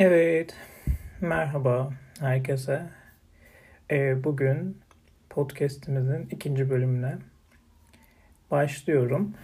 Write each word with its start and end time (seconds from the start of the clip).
Evet, 0.00 0.54
merhaba 1.20 1.90
herkese. 2.20 2.82
Ee, 3.90 4.24
bugün 4.24 4.78
podcast'imizin 5.30 6.28
ikinci 6.30 6.70
bölümüne 6.70 7.18
başlıyorum. 8.50 9.34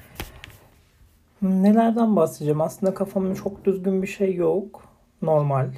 Nelerden 1.43 2.17
bahsedeceğim? 2.17 2.61
Aslında 2.61 2.95
kafamda 2.95 3.35
çok 3.35 3.65
düzgün 3.65 4.03
bir 4.03 4.07
şey 4.07 4.35
yok. 4.35 4.89
Normal 5.23 5.71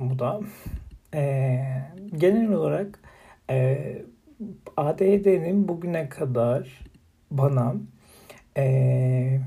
bu 0.00 0.18
da. 0.18 0.40
Ee, 1.14 1.82
genel 2.16 2.52
olarak 2.52 2.98
e, 3.50 3.78
ADD'nin 4.76 5.68
bugüne 5.68 6.08
kadar 6.08 6.80
bana 7.30 7.74
e, 8.56 9.40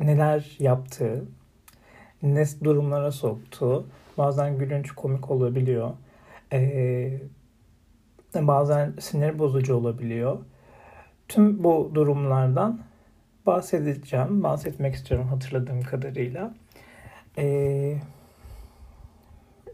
neler 0.00 0.56
yaptığı, 0.58 1.24
ne 2.24 2.44
durumlara 2.64 3.12
soktu. 3.12 3.86
Bazen 4.18 4.58
gülünç 4.58 4.92
komik 4.92 5.30
olabiliyor. 5.30 5.90
Ee, 6.52 7.20
bazen 8.34 8.94
sinir 9.00 9.38
bozucu 9.38 9.74
olabiliyor. 9.74 10.38
Tüm 11.28 11.64
bu 11.64 11.90
durumlardan 11.94 12.80
bahsedeceğim. 13.46 14.42
Bahsetmek 14.42 14.94
istiyorum 14.94 15.28
hatırladığım 15.28 15.82
kadarıyla. 15.82 16.54
Ee, 17.38 17.96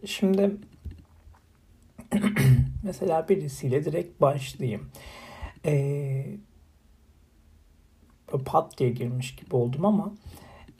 şimdi 0.05 0.56
mesela 2.82 3.28
birisiyle 3.28 3.84
direkt 3.84 4.20
başlayayım. 4.20 4.91
Ee, 5.66 6.27
pat 8.44 8.78
diye 8.78 8.91
girmiş 8.91 9.36
gibi 9.36 9.56
oldum 9.56 9.84
ama 9.84 10.12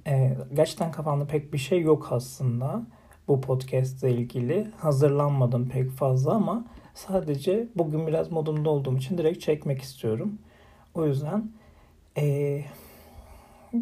e, 0.07 0.37
gerçekten 0.55 0.93
kafamda 0.93 1.27
pek 1.27 1.53
bir 1.53 1.59
şey 1.59 1.81
yok 1.81 2.09
aslında 2.11 2.83
bu 3.29 3.41
podcast 3.41 4.03
ile 4.03 4.13
ilgili. 4.13 4.71
Hazırlanmadım 4.79 5.69
pek 5.69 5.91
fazla 5.91 6.33
ama 6.33 6.65
sadece 6.95 7.69
bugün 7.77 8.07
biraz 8.07 8.31
modumda 8.31 8.71
olduğum 8.71 8.97
için 8.97 9.19
direkt 9.19 9.41
çekmek 9.41 9.83
istiyorum. 9.83 10.39
O 10.95 11.07
yüzden 11.07 11.51
e, 12.17 12.25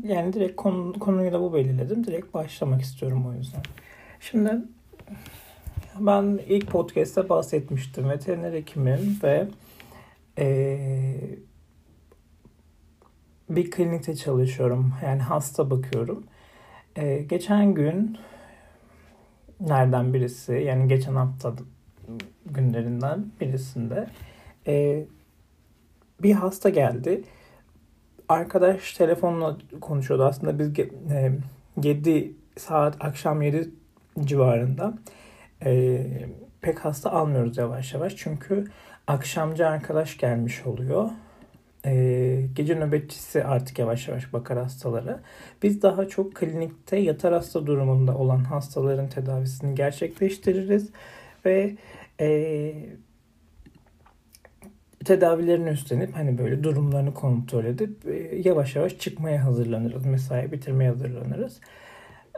yani 0.03 0.33
direkt 0.33 0.57
konu, 0.57 0.99
konuyu 0.99 1.33
da 1.33 1.41
bu 1.41 1.55
belirledim. 1.55 2.07
Direkt 2.07 2.35
başlamak 2.35 2.83
istiyorum 2.83 3.27
o 3.29 3.39
yüzden. 3.39 3.63
Şimdi 4.21 4.53
ben 6.01 6.41
ilk 6.49 6.67
podcast'te 6.67 7.29
bahsetmiştim. 7.29 8.09
Veteriner 8.09 8.53
hekimim 8.53 9.19
ve 9.23 9.49
e, 10.39 10.79
bir 13.49 13.71
klinikte 13.71 14.17
çalışıyorum. 14.17 14.95
Yani 15.05 15.23
hasta 15.23 15.71
bakıyorum. 15.71 16.25
Ee, 16.97 17.19
geçen 17.19 17.75
gün 17.75 18.19
nereden 19.61 20.15
birisi 20.15 20.53
yani 20.53 20.89
geçen 20.89 21.15
hafta 21.15 21.53
günlerinden 22.47 23.27
birisinde 23.41 24.07
e, 24.67 25.05
bir 26.23 26.33
hasta 26.33 26.69
geldi. 26.69 27.23
Arkadaş 28.29 28.93
telefonla 28.93 29.57
konuşuyordu. 29.81 30.25
Aslında 30.25 30.59
biz 30.59 30.79
e, 30.79 31.33
7 31.83 32.33
saat 32.57 32.97
akşam 33.01 33.43
7 33.43 33.71
civarında 34.21 34.95
e, 35.65 36.03
pek 36.61 36.79
hasta 36.79 37.11
almıyoruz 37.11 37.59
yavaş 37.59 37.95
yavaş. 37.95 38.17
Çünkü 38.17 38.65
akşamcı 39.07 39.69
arkadaş 39.69 40.19
gelmiş 40.19 40.67
oluyor 40.67 41.11
e, 41.89 42.43
gece 42.55 42.75
nöbetçisi 42.75 43.45
artık 43.45 43.79
yavaş 43.79 44.09
yavaş 44.09 44.33
bakar 44.33 44.59
hastalara. 44.59 45.21
Biz 45.63 45.83
daha 45.83 46.09
çok 46.09 46.35
klinikte 46.35 46.97
yatar 46.97 47.33
hasta 47.35 47.67
durumunda 47.67 48.17
olan 48.19 48.45
hastaların 48.45 49.09
tedavisini 49.09 49.75
gerçekleştiririz 49.75 50.91
ve 51.45 51.77
e, 52.21 52.75
tedavilerini 55.05 55.69
üstlenip 55.69 56.17
hani 56.17 56.39
böyle 56.39 56.65
durumlarını 56.65 57.15
kontrol 57.15 57.65
edip 57.65 58.07
e, 58.07 58.41
yavaş 58.49 58.77
yavaş 58.77 58.99
çıkmaya 58.99 59.45
hazırlanırız. 59.45 60.07
Mesai 60.07 60.53
bitirmeye 60.53 60.91
hazırlanırız. 60.91 61.61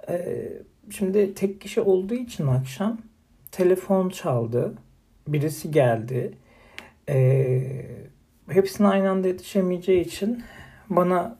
E, 0.08 0.48
şimdi 0.90 1.34
tek 1.34 1.60
kişi 1.60 1.80
olduğu 1.80 2.14
için 2.14 2.46
akşam 2.46 2.98
telefon 3.52 4.08
çaldı. 4.08 4.74
Birisi 5.28 5.70
geldi. 5.70 6.32
Eee 7.08 8.10
hepsine 8.48 8.88
aynı 8.88 9.10
anda 9.10 9.28
yetişemeyeceği 9.28 10.04
için 10.04 10.44
bana 10.90 11.38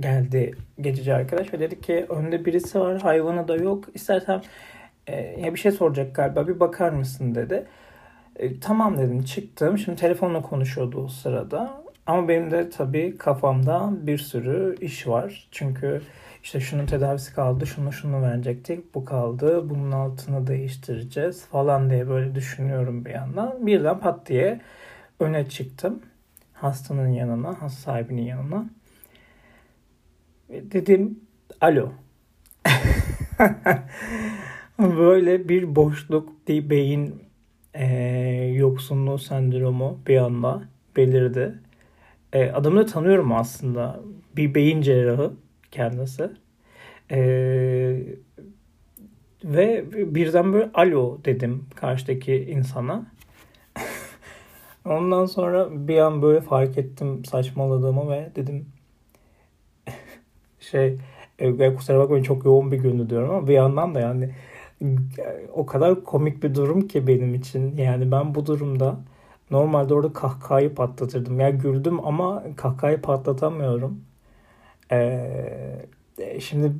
geldi 0.00 0.54
gececi 0.80 1.14
arkadaş 1.14 1.52
ve 1.52 1.60
dedi 1.60 1.80
ki 1.80 2.06
önde 2.08 2.44
birisi 2.44 2.80
var 2.80 3.02
hayvanı 3.02 3.48
da 3.48 3.56
yok. 3.56 3.84
İstersen 3.94 4.42
e, 5.06 5.40
ya 5.40 5.54
bir 5.54 5.58
şey 5.60 5.72
soracak 5.72 6.14
galiba 6.14 6.48
bir 6.48 6.60
bakar 6.60 6.90
mısın? 6.90 7.34
dedi. 7.34 7.66
E, 8.36 8.60
tamam 8.60 8.98
dedim. 8.98 9.24
Çıktım. 9.24 9.78
Şimdi 9.78 10.00
telefonla 10.00 10.42
konuşuyordu 10.42 11.04
o 11.04 11.08
sırada. 11.08 11.84
Ama 12.06 12.28
benim 12.28 12.50
de 12.50 12.70
tabii 12.70 13.18
kafamda 13.18 13.90
bir 13.92 14.18
sürü 14.18 14.76
iş 14.80 15.06
var. 15.08 15.48
Çünkü 15.50 16.02
işte 16.42 16.60
şunun 16.60 16.86
tedavisi 16.86 17.34
kaldı 17.34 17.66
şunu 17.66 17.92
şunu 17.92 18.22
verecektik 18.22 18.94
bu 18.94 19.04
kaldı 19.04 19.70
bunun 19.70 19.92
altını 19.92 20.46
değiştireceğiz 20.46 21.44
falan 21.46 21.90
diye 21.90 22.08
böyle 22.08 22.34
düşünüyorum 22.34 23.04
bir 23.04 23.10
yandan. 23.10 23.66
Birden 23.66 24.00
pat 24.00 24.28
diye 24.28 24.60
öne 25.20 25.48
çıktım 25.48 26.02
hastanın 26.64 27.08
yanına, 27.08 27.48
hasta 27.48 27.68
sahibinin 27.68 28.22
yanına. 28.22 28.70
Dedim 30.48 31.20
alo. 31.60 31.92
Böyle 34.78 35.48
bir 35.48 35.76
boşluk, 35.76 36.48
bir 36.48 36.70
beyin 36.70 37.22
e, 37.74 37.86
yoksunluğu 38.56 39.18
sendromu 39.18 40.00
bir 40.06 40.16
anda 40.16 40.62
belirdi. 40.96 41.58
E, 42.32 42.50
adamı 42.50 42.80
da 42.80 42.86
tanıyorum 42.86 43.32
aslında. 43.32 44.00
Bir 44.36 44.54
beyin 44.54 44.82
cerrahı 44.82 45.32
kendisi. 45.70 46.30
E, 47.10 47.18
ve 49.44 49.84
birden 50.14 50.52
böyle 50.52 50.70
alo 50.74 51.18
dedim 51.24 51.66
karşıdaki 51.74 52.34
insana. 52.34 53.06
Ondan 54.84 55.26
sonra 55.26 55.88
bir 55.88 55.98
an 55.98 56.22
böyle 56.22 56.40
fark 56.40 56.78
ettim 56.78 57.24
saçmaladığımı 57.24 58.10
ve 58.10 58.30
dedim 58.36 58.66
şey 60.60 60.98
e, 61.38 61.74
kusura 61.74 61.98
bakmayın 61.98 62.22
çok 62.24 62.44
yoğun 62.44 62.72
bir 62.72 62.78
gündü 62.78 63.10
diyorum 63.10 63.30
ama 63.30 63.48
bir 63.48 63.54
yandan 63.54 63.94
da 63.94 64.00
yani 64.00 64.30
o 65.52 65.66
kadar 65.66 66.04
komik 66.04 66.42
bir 66.42 66.54
durum 66.54 66.88
ki 66.88 67.06
benim 67.06 67.34
için. 67.34 67.76
Yani 67.76 68.12
ben 68.12 68.34
bu 68.34 68.46
durumda 68.46 68.96
normalde 69.50 69.94
orada 69.94 70.12
kahkahayı 70.12 70.74
patlatırdım. 70.74 71.40
Ya 71.40 71.48
yani 71.48 71.58
güldüm 71.60 72.06
ama 72.06 72.44
kahkahayı 72.56 73.00
patlatamıyorum. 73.02 74.00
Ee, 74.92 75.86
şimdi 76.40 76.72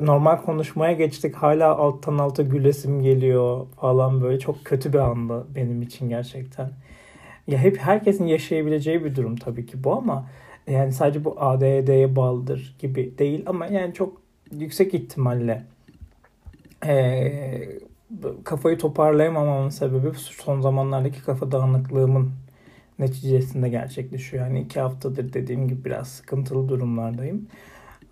normal 0.00 0.36
konuşmaya 0.42 0.92
geçtik. 0.92 1.34
Hala 1.34 1.76
alttan 1.76 2.18
alta 2.18 2.42
gülesim 2.42 3.02
geliyor 3.02 3.66
falan 3.80 4.22
böyle. 4.22 4.38
Çok 4.38 4.64
kötü 4.64 4.92
bir 4.92 4.98
anda 4.98 5.44
benim 5.54 5.82
için 5.82 6.08
gerçekten. 6.08 6.70
Ya 7.46 7.58
hep 7.58 7.78
herkesin 7.78 8.26
yaşayabileceği 8.26 9.04
bir 9.04 9.16
durum 9.16 9.36
tabii 9.36 9.66
ki 9.66 9.84
bu 9.84 9.92
ama 9.92 10.26
yani 10.66 10.92
sadece 10.92 11.24
bu 11.24 11.40
ADD'ye 11.40 12.16
bağlıdır 12.16 12.76
gibi 12.78 13.18
değil 13.18 13.42
ama 13.46 13.66
yani 13.66 13.94
çok 13.94 14.22
yüksek 14.52 14.94
ihtimalle 14.94 15.64
e, 16.86 17.68
kafayı 18.44 18.78
toparlayamamamın 18.78 19.68
sebebi 19.68 20.16
son 20.16 20.60
zamanlardaki 20.60 21.22
kafa 21.22 21.52
dağınıklığımın 21.52 22.32
neticesinde 22.98 23.68
gerçekleşiyor. 23.68 24.46
Yani 24.46 24.60
iki 24.60 24.80
haftadır 24.80 25.32
dediğim 25.32 25.68
gibi 25.68 25.84
biraz 25.84 26.08
sıkıntılı 26.08 26.68
durumlardayım. 26.68 27.46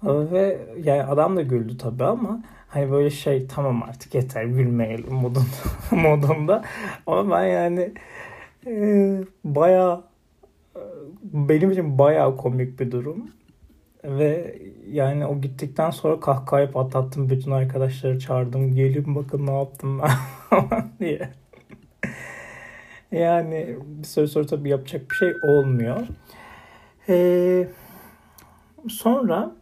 Ve 0.05 0.59
yani 0.85 1.03
adam 1.03 1.37
da 1.37 1.43
güldü 1.43 1.79
tabii 1.79 2.05
ama 2.05 2.43
hani 2.69 2.91
böyle 2.91 3.11
şey 3.11 3.47
tamam 3.47 3.83
artık 3.83 4.15
yeter 4.15 4.45
gülmeyelim 4.45 5.13
modunda, 5.15 5.47
modunda. 5.91 6.65
Ama 7.07 7.37
ben 7.37 7.47
yani 7.47 7.93
baya 9.45 10.03
benim 11.23 11.71
için 11.71 11.99
baya 11.99 12.37
komik 12.37 12.81
bir 12.81 12.91
durum. 12.91 13.31
Ve 14.05 14.59
yani 14.91 15.27
o 15.27 15.41
gittikten 15.41 15.91
sonra 15.91 16.21
kahkahayı 16.21 16.71
patlattım. 16.71 17.31
Bütün 17.31 17.51
arkadaşları 17.51 18.19
çağırdım. 18.19 18.75
Gelin 18.75 19.15
bakın 19.15 19.47
ne 19.47 19.59
yaptım 19.59 20.01
ben 20.01 20.91
diye. 21.01 21.31
yani 23.13 23.77
bir 23.85 24.07
süre 24.07 24.27
sonra 24.27 24.47
tabii 24.47 24.69
yapacak 24.69 25.11
bir 25.11 25.17
şey 25.17 25.35
olmuyor. 25.43 26.07
Ee, 27.09 27.69
sonra 28.89 29.53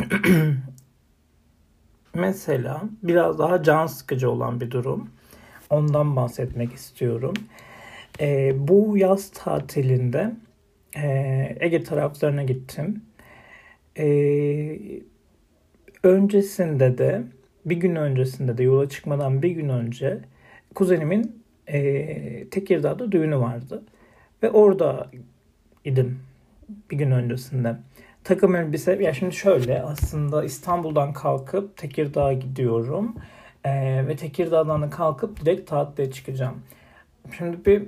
mesela 2.14 2.82
biraz 3.02 3.38
daha 3.38 3.62
can 3.62 3.86
sıkıcı 3.86 4.30
olan 4.30 4.60
bir 4.60 4.70
durum. 4.70 5.10
Ondan 5.70 6.16
bahsetmek 6.16 6.72
istiyorum. 6.72 7.34
E, 8.20 8.54
bu 8.68 8.98
yaz 8.98 9.30
tatilinde 9.30 10.32
e, 10.96 11.56
Ege 11.60 11.82
taraflarına 11.82 12.42
gittim. 12.42 13.02
E, 13.98 14.06
öncesinde 16.02 16.98
de 16.98 17.22
bir 17.66 17.76
gün 17.76 17.96
öncesinde 17.96 18.58
de 18.58 18.62
yola 18.62 18.88
çıkmadan 18.88 19.42
bir 19.42 19.50
gün 19.50 19.68
önce 19.68 20.18
kuzenimin 20.74 21.42
e, 21.66 22.48
Tekirdağ'da 22.50 23.12
düğünü 23.12 23.38
vardı. 23.38 23.82
Ve 24.42 24.50
orada 24.50 25.10
idim 25.84 26.18
bir 26.90 26.96
gün 26.96 27.10
öncesinde. 27.10 27.76
Takım 28.24 28.56
elbise, 28.56 29.02
ya 29.02 29.14
şimdi 29.14 29.34
şöyle 29.34 29.82
aslında 29.82 30.44
İstanbul'dan 30.44 31.12
kalkıp 31.12 31.76
Tekirdağ'a 31.76 32.32
gidiyorum. 32.32 33.16
E, 33.66 34.04
ve 34.06 34.16
Tekirdağ'dan 34.16 34.82
da 34.82 34.90
kalkıp 34.90 35.40
direkt 35.40 35.70
tatile 35.70 36.10
çıkacağım. 36.10 36.54
Şimdi 37.38 37.64
bir 37.66 37.82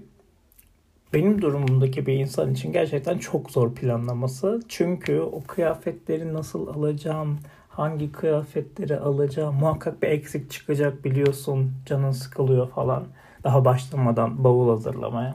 benim 1.12 1.42
durumumdaki 1.42 2.06
bir 2.06 2.12
insan 2.12 2.52
için 2.52 2.72
gerçekten 2.72 3.18
çok 3.18 3.50
zor 3.50 3.74
planlaması. 3.74 4.60
Çünkü 4.68 5.20
o 5.20 5.42
kıyafetleri 5.46 6.34
nasıl 6.34 6.68
alacağım, 6.68 7.38
hangi 7.68 8.12
kıyafetleri 8.12 8.96
alacağım, 8.96 9.54
muhakkak 9.54 10.02
bir 10.02 10.08
eksik 10.08 10.50
çıkacak 10.50 11.04
biliyorsun, 11.04 11.72
canın 11.86 12.10
sıkılıyor 12.10 12.68
falan. 12.68 13.04
Daha 13.44 13.64
başlamadan 13.64 14.44
bavul 14.44 14.68
hazırlamaya. 14.68 15.34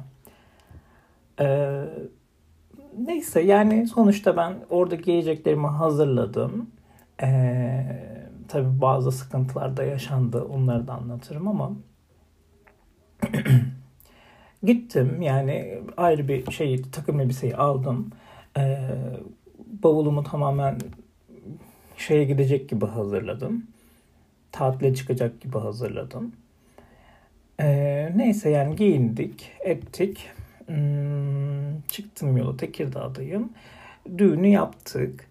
Ee, 1.39 1.83
neyse 2.97 3.41
yani 3.41 3.87
sonuçta 3.87 4.37
ben 4.37 4.53
orada 4.69 4.95
giyeceklerimi 4.95 5.67
hazırladım. 5.67 6.69
Ee, 7.21 8.03
tabii 8.53 8.81
bazı 8.81 9.11
sıkıntılar 9.11 9.77
da 9.77 9.83
yaşandı, 9.83 10.44
onları 10.44 10.88
da 10.88 10.94
anlatırım 10.94 11.47
ama 11.47 11.71
Gittim 14.63 15.21
yani 15.21 15.79
ayrı 15.97 16.27
bir 16.27 16.51
şey 16.51 16.81
takım 16.81 17.19
elbiseyi 17.19 17.55
aldım. 17.55 18.09
Ee, 18.57 18.89
bavulumu 19.83 20.23
tamamen 20.23 20.77
şeye 21.97 22.23
gidecek 22.23 22.69
gibi 22.69 22.85
hazırladım. 22.85 23.67
Tatile 24.51 24.95
çıkacak 24.95 25.41
gibi 25.41 25.57
hazırladım. 25.57 26.31
Ee, 27.59 28.11
neyse 28.15 28.50
yani 28.50 28.75
giyindik, 28.75 29.51
ettik. 29.59 30.29
Hmm, 30.65 31.81
çıktım 31.88 32.38
yola 32.38 32.57
Tekirdağ'dayım. 32.57 33.50
Düğünü 34.17 34.47
yaptık. 34.47 35.27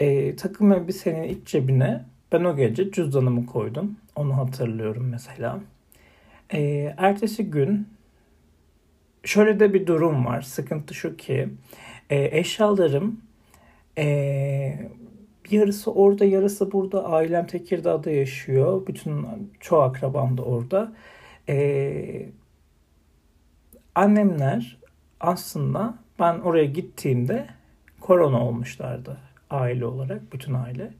Ee, 0.00 0.36
takım 0.36 0.72
elbisenin 0.72 1.22
iç 1.22 1.46
cebine 1.46 2.11
ben 2.32 2.44
o 2.44 2.56
gece 2.56 2.90
cüzdanımı 2.90 3.46
koydum. 3.46 3.96
Onu 4.16 4.36
hatırlıyorum 4.36 5.08
mesela. 5.10 5.60
Ee, 6.52 6.94
ertesi 6.96 7.50
gün 7.50 7.88
şöyle 9.24 9.60
de 9.60 9.74
bir 9.74 9.86
durum 9.86 10.26
var. 10.26 10.42
Sıkıntı 10.42 10.94
şu 10.94 11.16
ki 11.16 11.48
e, 12.10 12.38
eşyalarım 12.38 13.20
e, 13.98 14.06
yarısı 15.50 15.92
orada 15.92 16.24
yarısı 16.24 16.72
burada. 16.72 17.04
Ailem 17.04 17.46
Tekirdağ'da 17.46 18.10
yaşıyor. 18.10 18.86
Bütün 18.86 19.26
çoğu 19.60 19.82
akrabam 19.82 20.38
da 20.38 20.42
orada. 20.42 20.92
E, 21.48 22.26
annemler 23.94 24.78
aslında 25.20 25.94
ben 26.18 26.38
oraya 26.38 26.64
gittiğimde 26.64 27.46
korona 28.00 28.46
olmuşlardı 28.46 29.18
aile 29.50 29.86
olarak 29.86 30.32
bütün 30.32 30.54
aile. 30.54 30.90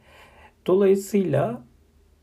Dolayısıyla 0.67 1.63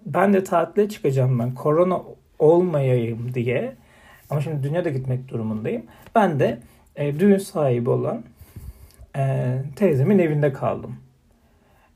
ben 0.05 0.33
de 0.33 0.43
tatile 0.43 0.89
çıkacağım 0.89 1.39
ben 1.39 1.55
korona 1.55 2.01
olmayayım 2.39 3.33
diye 3.33 3.75
ama 4.29 4.41
şimdi 4.41 4.63
dünyada 4.63 4.89
gitmek 4.89 5.27
durumundayım. 5.27 5.83
Ben 6.15 6.39
de 6.39 6.59
e, 6.95 7.19
düğün 7.19 7.37
sahibi 7.37 7.89
olan 7.89 8.23
e, 9.17 9.55
teyzemin 9.75 10.19
evinde 10.19 10.53
kaldım. 10.53 10.95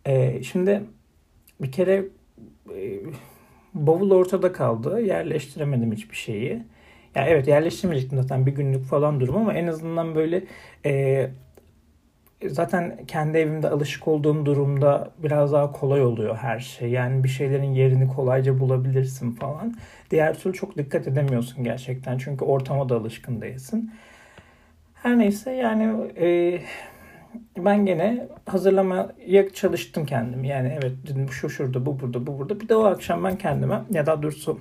E, 0.06 0.44
şimdi 0.44 0.84
bir 1.62 1.72
kere 1.72 2.06
e, 2.76 3.00
bavul 3.74 4.12
ortada 4.12 4.52
kaldı. 4.52 5.02
Yerleştiremedim 5.02 5.92
hiçbir 5.92 6.16
şeyi. 6.16 6.64
Ya 7.16 7.26
evet 7.26 7.48
yerleştirmeyecektim 7.48 8.22
zaten 8.22 8.46
bir 8.46 8.52
günlük 8.52 8.86
falan 8.86 9.20
durum 9.20 9.38
ama 9.38 9.54
en 9.54 9.68
azından 9.68 10.16
böyle 10.16 10.44
e, 10.86 11.30
zaten 12.50 12.98
kendi 13.08 13.38
evimde 13.38 13.70
alışık 13.70 14.08
olduğum 14.08 14.46
durumda 14.46 15.12
biraz 15.18 15.52
daha 15.52 15.72
kolay 15.72 16.02
oluyor 16.02 16.36
her 16.36 16.60
şey. 16.60 16.90
Yani 16.90 17.24
bir 17.24 17.30
şeylerin 17.30 17.74
yerini 17.74 18.08
kolayca 18.08 18.60
bulabilirsin 18.60 19.32
falan. 19.32 19.76
Diğer 20.12 20.40
türlü 20.40 20.54
çok 20.54 20.78
dikkat 20.78 21.08
edemiyorsun 21.08 21.64
gerçekten. 21.64 22.18
Çünkü 22.18 22.46
ortama 22.46 22.90
da 22.90 22.96
alışkın 22.96 23.42
değilsin. 23.42 23.92
Her 24.94 25.20
neyse 25.20 25.52
yani 25.52 26.12
e, 26.18 26.60
ben 27.58 27.86
gene 27.86 28.28
hazırlamaya 28.46 29.50
çalıştım 29.54 30.06
kendim. 30.06 30.44
Yani 30.44 30.78
evet 30.82 30.92
dedim 31.08 31.30
şu 31.32 31.50
şurada 31.50 31.86
bu 31.86 32.00
burada 32.00 32.28
bu 32.28 32.40
burada. 32.40 32.60
Bir 32.60 32.70
de 32.70 32.76
o 32.76 32.84
akşam 32.84 33.24
ben 33.24 33.38
kendime 33.38 33.82
ya 33.92 34.06
da 34.06 34.24
doğrusu 34.24 34.60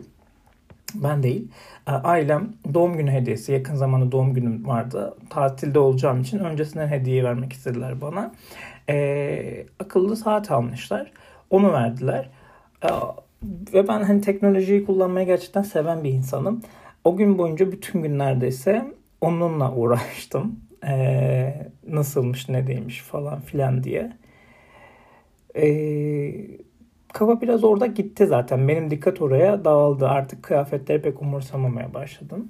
ben 0.95 1.23
değil. 1.23 1.49
Ailem 1.87 2.53
doğum 2.75 2.97
günü 2.97 3.11
hediyesi. 3.11 3.53
Yakın 3.53 3.75
zamanda 3.75 4.13
doğum 4.13 4.35
günüm 4.35 4.67
vardı. 4.67 5.15
Tatilde 5.31 5.79
olacağım 5.79 6.21
için 6.21 6.39
öncesinden 6.39 6.89
hediye 6.89 7.25
vermek 7.25 7.53
istediler 7.53 8.01
bana. 8.01 8.33
Ee, 8.89 9.67
akıllı 9.79 10.17
saat 10.17 10.51
almışlar. 10.51 11.13
Onu 11.51 11.73
verdiler. 11.73 12.31
Ee, 12.85 12.89
ve 13.75 13.89
ben 13.89 14.03
hani 14.03 14.21
teknolojiyi 14.21 14.85
kullanmayı 14.87 15.27
gerçekten 15.27 15.63
seven 15.63 16.05
bir 16.05 16.11
insanım. 16.11 16.63
O 17.05 17.17
gün 17.17 17.39
boyunca 17.39 17.73
bütün 17.73 18.03
gün 18.03 18.19
neredeyse 18.19 18.93
onunla 19.21 19.75
uğraştım. 19.75 20.61
Ee, 20.87 21.71
nasılmış, 21.89 22.49
ne 22.49 22.67
değilmiş 22.67 23.01
falan 23.01 23.41
filan 23.41 23.85
diye. 23.85 24.13
Ee, 25.57 26.35
kafa 27.13 27.41
biraz 27.41 27.65
orada 27.65 27.87
gitti 27.87 28.27
zaten. 28.27 28.69
Benim 28.69 28.91
dikkat 28.91 29.23
oraya 29.23 29.65
dağıldı. 29.65 30.09
Artık 30.09 30.43
kıyafetleri 30.43 31.03
pek 31.03 31.23
umursamamaya 31.23 31.95
başladım. 31.95 32.49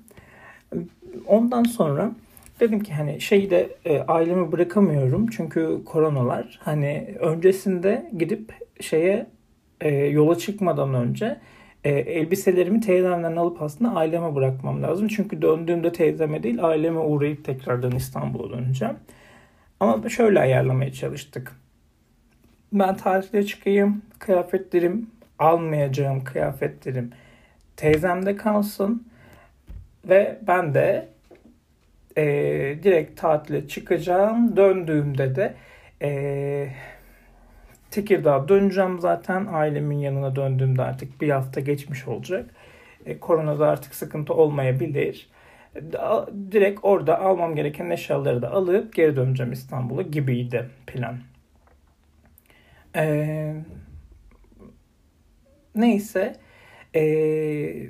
Ondan 1.26 1.62
sonra 1.62 2.12
dedim 2.60 2.80
ki 2.80 2.94
hani 2.94 3.20
şeyi 3.20 3.50
de 3.50 3.68
e, 3.84 4.00
ailemi 4.00 4.52
bırakamıyorum 4.52 5.26
çünkü 5.26 5.82
koronalar. 5.84 6.60
Hani 6.62 7.16
öncesinde 7.20 8.10
gidip 8.18 8.54
şeye 8.80 9.26
e, 9.80 9.90
yola 9.94 10.38
çıkmadan 10.38 10.94
önce 10.94 11.40
e, 11.84 11.90
elbiselerimi 11.90 12.80
teyzemden 12.80 13.36
alıp 13.36 13.62
aslında 13.62 13.94
aileme 13.94 14.34
bırakmam 14.34 14.82
lazım. 14.82 15.08
Çünkü 15.08 15.42
döndüğümde 15.42 15.92
teyzeme 15.92 16.42
değil 16.42 16.64
aileme 16.64 16.98
uğrayıp 16.98 17.44
tekrardan 17.44 17.92
İstanbul'a 17.92 18.58
döneceğim. 18.58 18.96
Ama 19.80 20.08
şöyle 20.08 20.40
ayarlamaya 20.40 20.92
çalıştık. 20.92 21.61
Ben 22.72 22.96
tatile 22.96 23.46
çıkayım, 23.46 24.02
kıyafetlerim, 24.18 25.10
almayacağım 25.38 26.24
kıyafetlerim 26.24 27.12
teyzemde 27.76 28.36
kalsın 28.36 29.06
ve 30.08 30.38
ben 30.46 30.74
de 30.74 31.08
e, 32.16 32.24
direkt 32.82 33.20
tatile 33.20 33.68
çıkacağım. 33.68 34.56
Döndüğümde 34.56 35.36
de 35.36 35.54
e, 36.02 36.68
Tekirdağ 37.92 38.48
döneceğim 38.48 39.00
zaten. 39.00 39.46
Ailemin 39.52 39.98
yanına 39.98 40.36
döndüğümde 40.36 40.82
artık 40.82 41.20
bir 41.20 41.28
hafta 41.30 41.60
geçmiş 41.60 42.08
olacak. 42.08 42.50
E, 43.06 43.18
koronada 43.18 43.68
artık 43.68 43.94
sıkıntı 43.94 44.34
olmayabilir. 44.34 45.28
Direkt 46.52 46.80
orada 46.82 47.20
almam 47.20 47.56
gereken 47.56 47.90
eşyaları 47.90 48.42
da 48.42 48.50
alıp 48.50 48.94
geri 48.94 49.16
döneceğim 49.16 49.52
İstanbul'a 49.52 50.02
gibiydi 50.02 50.68
plan. 50.86 51.18
Ee, 52.96 53.54
neyse 55.74 56.36
ee, 56.94 57.86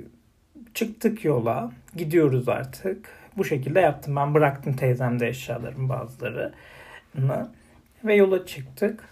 çıktık 0.73 1.25
yola 1.25 1.71
gidiyoruz 1.95 2.49
artık. 2.49 3.09
Bu 3.37 3.45
şekilde 3.45 3.79
yaptım 3.79 4.15
ben 4.15 4.33
bıraktım 4.33 4.75
teyzemde 4.75 5.27
eşyalarım 5.27 5.89
bazılarını 5.89 7.51
ve 8.03 8.15
yola 8.15 8.45
çıktık. 8.45 9.03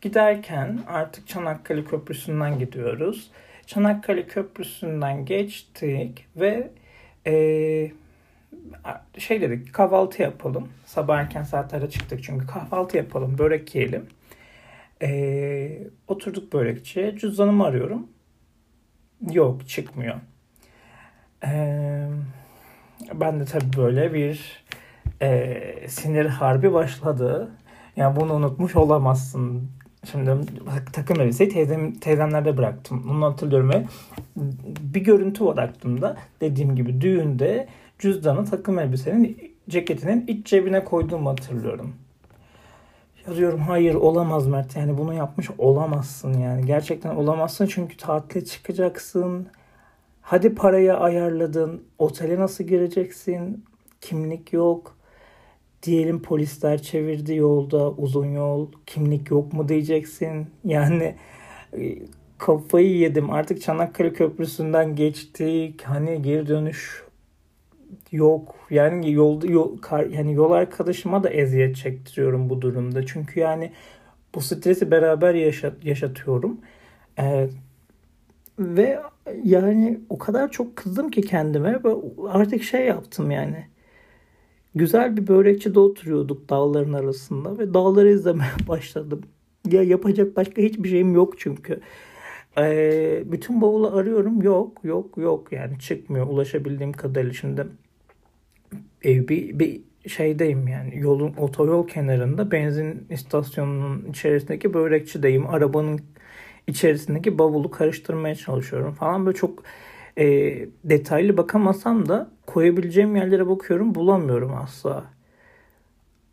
Giderken 0.00 0.80
artık 0.86 1.28
Çanakkale 1.28 1.84
Köprüsü'nden 1.84 2.58
gidiyoruz. 2.58 3.30
Çanakkale 3.66 4.26
Köprüsü'nden 4.26 5.24
geçtik 5.24 6.26
ve 6.36 6.70
ee, 7.26 7.92
şey 9.18 9.40
dedik 9.40 9.72
kahvaltı 9.72 10.22
yapalım. 10.22 10.68
Sabah 10.86 11.18
erken 11.18 11.42
saatlerde 11.42 11.90
çıktık 11.90 12.24
çünkü 12.24 12.46
kahvaltı 12.46 12.96
yapalım, 12.96 13.38
börek 13.38 13.74
yiyelim. 13.74 14.06
Ee, 15.02 15.86
oturduk 16.08 16.52
börekçiye. 16.52 17.16
Cüzdanımı 17.16 17.64
arıyorum. 17.64 18.06
Yok 19.32 19.68
çıkmıyor. 19.68 20.16
Ee, 21.44 22.08
ben 23.14 23.40
de 23.40 23.44
tabii 23.44 23.76
böyle 23.76 24.14
bir 24.14 24.64
e, 25.22 25.88
sinir 25.88 26.26
harbi 26.26 26.72
başladı. 26.72 27.50
Yani 27.96 28.16
bunu 28.16 28.34
unutmuş 28.34 28.76
olamazsın. 28.76 29.68
Şimdi 30.10 30.30
takım 30.92 31.20
elbiseyi 31.20 31.50
teyzem, 31.50 31.94
teyzemlerde 31.94 32.56
bıraktım. 32.56 33.04
Bunu 33.08 33.24
hatırlıyorum 33.24 33.88
bir 34.80 35.00
görüntü 35.00 35.44
var 35.44 35.58
aklımda. 35.58 36.16
Dediğim 36.40 36.76
gibi 36.76 37.00
düğünde 37.00 37.68
cüzdanı 37.98 38.44
takım 38.44 38.78
elbisenin 38.78 39.56
ceketinin 39.68 40.26
iç 40.26 40.46
cebine 40.46 40.84
koyduğumu 40.84 41.30
hatırlıyorum. 41.30 41.94
Yazıyorum 43.28 43.60
hayır 43.60 43.94
olamaz 43.94 44.46
Mert. 44.46 44.76
Yani 44.76 44.98
bunu 44.98 45.14
yapmış 45.14 45.50
olamazsın 45.58 46.32
yani. 46.32 46.66
Gerçekten 46.66 47.16
olamazsın 47.16 47.66
çünkü 47.66 47.96
tatile 47.96 48.44
çıkacaksın. 48.44 49.48
Hadi 50.22 50.54
parayı 50.54 50.94
ayarladın. 50.94 51.82
Otele 51.98 52.38
nasıl 52.38 52.64
gireceksin? 52.64 53.64
Kimlik 54.00 54.52
yok. 54.52 54.96
Diyelim 55.82 56.22
polisler 56.22 56.82
çevirdi 56.82 57.34
yolda 57.34 57.90
uzun 57.90 58.26
yol. 58.26 58.68
Kimlik 58.86 59.30
yok 59.30 59.52
mu 59.52 59.68
diyeceksin. 59.68 60.46
Yani 60.64 61.14
e, 61.78 61.98
kafayı 62.38 62.96
yedim. 62.98 63.30
Artık 63.30 63.62
Çanakkale 63.62 64.12
Köprüsü'nden 64.12 64.96
geçtik. 64.96 65.82
Hani 65.82 66.22
geri 66.22 66.48
dönüş 66.48 67.07
yok. 68.12 68.56
Yani 68.70 69.12
yolda 69.12 69.46
yol, 69.46 69.78
yani 70.10 70.34
yol 70.34 70.52
arkadaşıma 70.52 71.22
da 71.22 71.30
eziyet 71.30 71.76
çektiriyorum 71.76 72.50
bu 72.50 72.62
durumda. 72.62 73.06
Çünkü 73.06 73.40
yani 73.40 73.72
bu 74.34 74.40
stresi 74.40 74.90
beraber 74.90 75.34
yaşat, 75.34 75.84
yaşatıyorum. 75.84 76.60
Ee, 77.18 77.48
ve 78.58 79.00
yani 79.44 80.00
o 80.08 80.18
kadar 80.18 80.50
çok 80.50 80.76
kızdım 80.76 81.10
ki 81.10 81.22
kendime 81.22 81.84
ve 81.84 81.88
artık 82.28 82.62
şey 82.62 82.86
yaptım 82.86 83.30
yani. 83.30 83.66
Güzel 84.74 85.16
bir 85.16 85.26
börekçide 85.26 85.80
oturuyorduk 85.80 86.50
dağların 86.50 86.92
arasında 86.92 87.58
ve 87.58 87.74
dağları 87.74 88.10
izlemeye 88.10 88.50
başladım. 88.68 89.22
Ya 89.70 89.82
yapacak 89.82 90.36
başka 90.36 90.62
hiçbir 90.62 90.88
şeyim 90.88 91.14
yok 91.14 91.38
çünkü. 91.38 91.80
Ee, 92.58 93.22
bütün 93.26 93.60
bavulu 93.60 93.96
arıyorum. 93.96 94.42
Yok 94.42 94.84
yok 94.84 95.16
yok. 95.16 95.52
Yani 95.52 95.78
çıkmıyor 95.78 96.26
ulaşabildiğim 96.26 96.92
kadarıyla 96.92 97.32
şimdi 97.32 97.66
e, 99.04 99.28
bir, 99.28 99.58
bir 99.58 99.80
şeydeyim 100.08 100.68
yani 100.68 100.98
yolun 100.98 101.34
otoyol 101.34 101.88
kenarında 101.88 102.50
benzin 102.50 103.06
istasyonunun 103.10 104.04
içerisindeki 104.10 104.74
börekçideyim. 104.74 105.46
Arabanın 105.46 106.00
içerisindeki 106.66 107.38
bavulu 107.38 107.70
karıştırmaya 107.70 108.34
çalışıyorum 108.34 108.94
falan 108.94 109.26
böyle 109.26 109.36
çok 109.36 109.62
e, 110.18 110.26
detaylı 110.84 111.36
bakamasam 111.36 112.08
da 112.08 112.30
koyabileceğim 112.46 113.16
yerlere 113.16 113.48
bakıyorum 113.48 113.94
bulamıyorum 113.94 114.54
asla. 114.54 115.04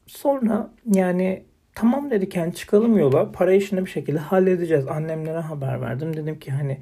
Sonra 0.07 0.71
yani 0.93 1.43
tamam 1.75 2.11
dedik 2.11 2.35
yani 2.35 2.53
çıkalım 2.53 2.97
yola 2.97 3.31
para 3.31 3.53
işini 3.53 3.85
bir 3.85 3.89
şekilde 3.89 4.19
halledeceğiz. 4.19 4.87
Annemlere 4.87 5.39
haber 5.39 5.81
verdim 5.81 6.17
dedim 6.17 6.39
ki 6.39 6.51
hani 6.51 6.77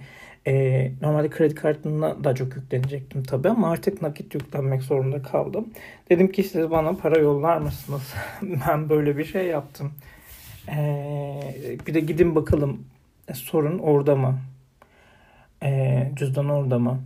e, 0.48 0.92
normalde 1.02 1.30
kredi 1.30 1.56
kartına 1.56 2.24
da 2.24 2.36
çok 2.36 2.56
yüklenecektim 2.56 3.24
tabii 3.24 3.50
ama 3.50 3.72
artık 3.72 4.02
nakit 4.02 4.34
yüklenmek 4.36 4.82
zorunda 4.82 5.22
kaldım. 5.22 5.68
Dedim 6.10 6.32
ki 6.32 6.44
siz 6.44 6.72
bana 6.72 6.94
para 6.94 7.20
yollar 7.20 7.58
mısınız? 7.58 8.14
ben 8.42 8.90
böyle 8.90 9.18
bir 9.18 9.26
şey 9.26 9.48
yaptım. 9.48 9.92
E, 10.76 11.80
bir 11.88 11.94
de 11.94 12.00
gidin 12.00 12.36
bakalım 12.36 12.86
e, 13.28 13.34
sorun 13.34 13.80
orada 13.80 14.16
mı? 14.16 14.40
E, 15.64 16.12
cüzdan 16.16 16.50
orada 16.50 16.80
mı? 16.80 17.00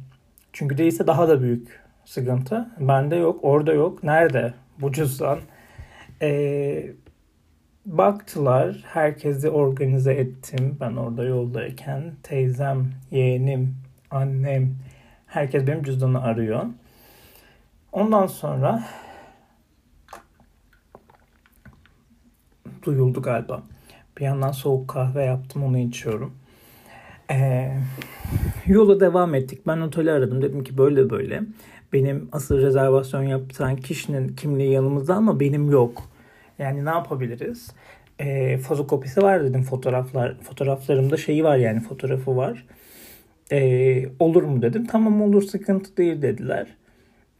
Çünkü 0.53 0.77
değilse 0.77 1.08
daha 1.08 1.27
da 1.27 1.41
büyük 1.41 1.79
sıkıntı. 2.06 2.70
Bende 2.79 3.15
yok, 3.15 3.39
orada 3.41 3.74
yok. 3.74 4.03
Nerede 4.03 4.53
bu 4.82 4.91
cüzdan? 4.91 5.39
E, 6.22 6.91
Baktılar, 7.88 8.84
herkesi 8.86 9.50
organize 9.50 10.13
ettim. 10.13 10.77
Ben 10.79 10.96
orada 10.96 11.24
yoldayken 11.24 12.13
teyzem, 12.24 12.91
yeğenim, 13.12 13.75
annem, 14.12 14.75
herkes 15.27 15.67
benim 15.67 15.84
cüzdanı 15.84 16.24
arıyor. 16.24 16.65
Ondan 17.91 18.27
sonra 18.27 18.84
duyuldu 22.84 23.22
galiba. 23.22 23.63
Bir 24.17 24.24
yandan 24.24 24.51
soğuk 24.51 24.88
kahve 24.88 25.24
yaptım, 25.24 25.63
onu 25.63 25.77
içiyorum. 25.77 26.34
Ee, 27.32 27.77
yola 28.65 29.00
devam 29.00 29.36
ettik. 29.36 29.67
Ben 29.67 29.77
oteli 29.82 30.12
aradım. 30.12 30.41
Dedim 30.41 30.63
ki 30.63 30.77
böyle 30.77 31.10
böyle. 31.10 31.44
Benim 31.94 32.29
asıl 32.32 32.58
rezervasyon 32.58 33.24
yaptıran 33.24 33.75
kişinin 33.75 34.36
kimliği 34.36 34.72
yanımızda 34.72 35.15
ama 35.15 35.39
benim 35.39 35.72
yok. 35.72 36.17
Yani 36.60 36.86
ne 36.86 36.90
yapabiliriz? 36.90 37.72
E, 38.20 38.58
fotokopisi 38.58 39.22
var 39.22 39.44
dedim 39.44 39.64
fotoğraflar. 39.64 40.36
Fotoğraflarımda 40.42 41.18
şeyi 41.18 41.44
var 41.44 41.58
yani 41.58 41.80
fotoğrafı 41.80 42.38
var. 42.38 42.66
E, 43.52 44.10
olur 44.20 44.44
mu 44.44 44.62
dedim. 44.62 44.86
Tamam 44.86 45.22
olur 45.22 45.42
sıkıntı 45.44 45.98
değil 45.98 46.22
dediler. 46.22 46.68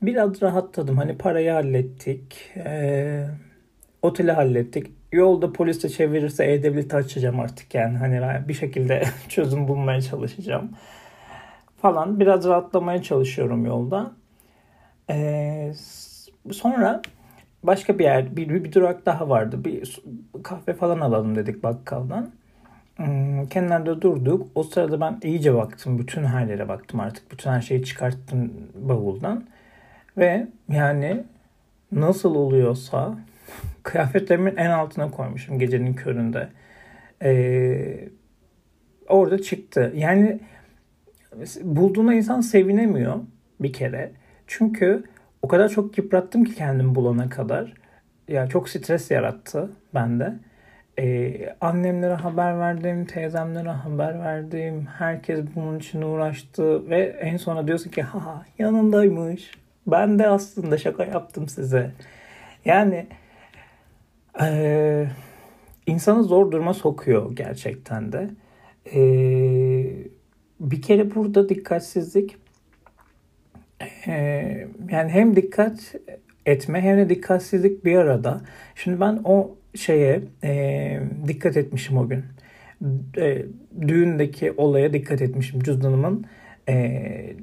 Biraz 0.02 0.42
rahatladım. 0.42 0.98
Hani 0.98 1.18
parayı 1.18 1.52
hallettik. 1.52 2.52
E, 2.58 3.28
oteli 4.02 4.32
hallettik. 4.32 4.88
Yolda 5.12 5.54
polis 5.54 5.84
de 5.84 5.90
çevirirse 5.90 6.46
E-Devlet'i 6.52 6.96
açacağım 6.96 7.40
artık 7.40 7.76
yani. 7.76 7.98
Hani 7.98 8.48
bir 8.48 8.54
şekilde 8.54 9.04
çözüm 9.30 9.68
bulmaya 9.68 10.02
çalışacağım. 10.02 10.72
Falan. 11.82 12.20
Biraz 12.20 12.46
rahatlamaya 12.46 13.02
çalışıyorum 13.04 13.66
yolda. 13.66 14.12
Ee, 15.10 15.74
sonra 16.52 17.02
başka 17.64 18.00
bir 18.00 18.04
yer, 18.04 18.36
bir, 18.36 18.64
bir 18.64 18.72
durak 18.72 19.06
daha 19.06 19.30
vardı. 19.30 19.66
Bir 19.66 20.02
kahve 20.44 20.74
falan 20.74 21.00
alalım 21.00 21.36
dedik 21.36 21.64
bakkaldan. 21.64 22.32
Hmm, 22.96 23.46
kenarda 23.46 24.02
durduk. 24.02 24.48
O 24.56 24.64
sırada 24.64 25.02
ben 25.02 25.20
iyice 25.24 25.54
baktım. 25.54 26.00
Bütün 26.00 26.24
her 26.24 26.48
yere 26.48 26.68
baktım 26.68 27.00
artık. 27.00 27.32
Bütün 27.32 27.50
her 27.52 27.62
şeyi 27.62 27.84
çıkarttım 27.84 28.54
bavuldan. 28.76 29.46
Ve 30.18 30.48
yani 30.70 31.24
nasıl 31.92 32.36
oluyorsa 32.36 33.18
kıyafetlerimin 33.84 34.56
en 34.56 34.70
altına 34.70 35.12
koymuşum 35.12 35.60
gecenin 35.60 35.94
köründe. 35.94 36.50
Ee, 37.24 38.10
orada 39.08 39.42
çıktı. 39.42 39.94
Yani 39.96 40.40
bulduğuna 41.62 42.14
insan 42.14 42.42
sevinemiyor 42.42 43.16
bir 43.60 43.74
kere. 43.74 44.12
Çünkü 44.48 45.04
o 45.42 45.48
kadar 45.48 45.70
çok 45.70 45.98
yıprattım 45.98 46.44
ki 46.44 46.56
kendimi 46.56 46.96
bulana 46.96 47.30
kadar. 47.30 47.74
Ya 48.28 48.48
çok 48.48 48.70
stres 48.70 49.12
yarattı 49.12 49.70
bende. 49.94 50.34
Ee, 51.00 51.56
annemlere 51.62 52.14
haber 52.14 52.60
verdim, 52.60 53.06
teyzemlere 53.06 53.70
haber 53.70 54.20
verdim. 54.20 54.88
Herkes 54.98 55.46
bunun 55.56 55.80
için 55.80 56.02
uğraştı 56.02 56.90
ve 56.90 57.00
en 57.22 57.38
sona 57.38 57.68
diyorsun 57.68 57.90
ki 57.92 58.02
ha 58.02 58.46
yanındaymış. 58.60 59.52
Ben 59.88 60.20
de 60.20 60.28
aslında 60.28 60.78
şaka 60.78 61.06
yaptım 61.06 61.48
size. 61.48 61.92
Yani 62.66 63.08
e, 64.42 65.08
insanı 65.88 66.24
zor 66.24 66.52
duruma 66.52 66.74
sokuyor 66.74 67.36
gerçekten 67.36 68.12
de. 68.12 68.30
E, 68.94 69.02
bir 70.60 70.82
kere 70.82 71.16
burada 71.16 71.50
dikkatsizlik 71.50 72.36
ee, 74.08 74.68
yani 74.92 75.12
hem 75.12 75.36
dikkat 75.36 75.96
etme 76.46 76.82
hem 76.82 76.98
de 76.98 77.10
dikkatsizlik 77.10 77.86
bir 77.86 77.98
arada. 77.98 78.42
Şimdi 78.76 79.00
ben 79.00 79.20
o 79.24 79.56
şeye 79.76 80.22
e, 80.44 81.00
dikkat 81.28 81.58
etmişim 81.58 81.98
o 81.98 82.08
gün. 82.10 82.24
E, 83.18 83.46
düğündeki 83.88 84.52
olaya 84.52 84.94
dikkat 84.94 85.22
etmişim. 85.22 85.60
Cüzdanımın 85.60 86.26
e, 86.70 87.36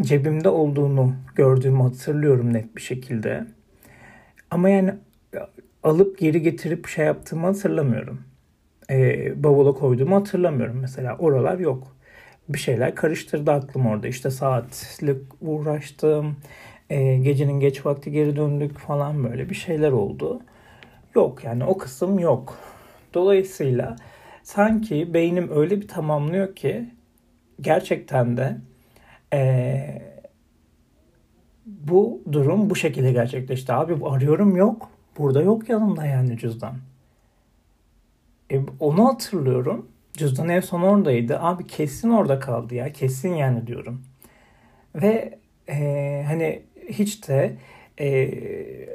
cebimde 0.00 0.48
olduğunu 0.48 1.14
gördüğümü 1.34 1.82
hatırlıyorum 1.82 2.52
net 2.52 2.76
bir 2.76 2.80
şekilde. 2.82 3.46
Ama 4.50 4.68
yani 4.68 4.94
alıp 5.82 6.18
geri 6.18 6.42
getirip 6.42 6.86
şey 6.86 7.06
yaptığımı 7.06 7.46
hatırlamıyorum. 7.46 8.20
E, 8.90 9.32
bavula 9.44 9.72
koyduğumu 9.72 10.16
hatırlamıyorum 10.16 10.78
mesela. 10.80 11.16
Oralar 11.18 11.58
yok 11.58 11.96
bir 12.54 12.58
şeyler 12.58 12.94
karıştırdı 12.94 13.50
aklım 13.52 13.86
orada. 13.86 14.08
İşte 14.08 14.30
saatlik 14.30 15.22
uğraştım. 15.40 16.36
E, 16.90 17.16
gecenin 17.16 17.60
geç 17.60 17.86
vakti 17.86 18.12
geri 18.12 18.36
döndük 18.36 18.78
falan 18.78 19.24
böyle 19.24 19.50
bir 19.50 19.54
şeyler 19.54 19.92
oldu. 19.92 20.40
Yok 21.14 21.44
yani 21.44 21.64
o 21.64 21.78
kısım 21.78 22.18
yok. 22.18 22.58
Dolayısıyla 23.14 23.96
sanki 24.42 25.14
beynim 25.14 25.50
öyle 25.54 25.80
bir 25.80 25.88
tamamlıyor 25.88 26.54
ki 26.54 26.90
gerçekten 27.60 28.36
de 28.36 28.56
e, 29.32 30.02
bu 31.66 32.22
durum 32.32 32.70
bu 32.70 32.76
şekilde 32.76 33.12
gerçekleşti. 33.12 33.72
Abi 33.72 34.06
arıyorum 34.06 34.56
yok. 34.56 34.88
Burada 35.18 35.42
yok 35.42 35.68
yanımda 35.68 36.06
yani 36.06 36.38
cüzdan. 36.38 36.74
E, 38.52 38.60
onu 38.80 39.08
hatırlıyorum. 39.08 39.86
Cüzdan 40.12 40.48
en 40.48 40.60
son 40.60 40.82
oradaydı. 40.82 41.40
Abi 41.40 41.66
kesin 41.66 42.10
orada 42.10 42.38
kaldı 42.38 42.74
ya. 42.74 42.92
Kesin 42.92 43.34
yani 43.34 43.66
diyorum. 43.66 44.02
Ve 44.94 45.38
e, 45.68 46.24
hani 46.26 46.62
hiç 46.88 47.28
de 47.28 47.56
e, 48.00 48.30